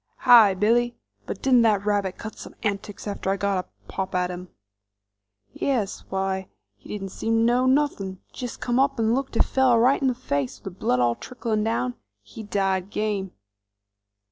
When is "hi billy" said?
0.21-0.97